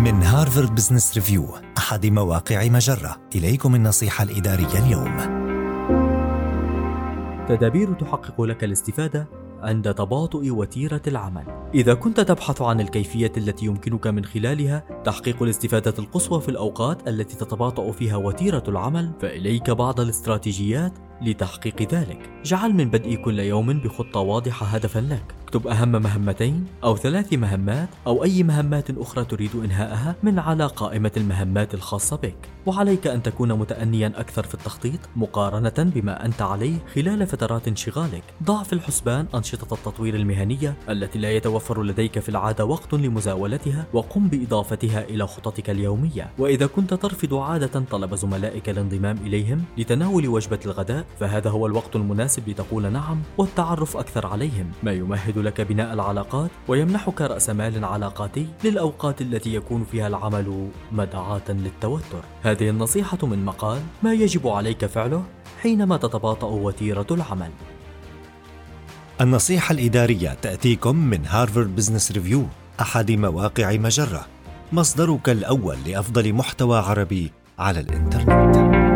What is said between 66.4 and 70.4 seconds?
وتيرة العمل. النصيحة الإدارية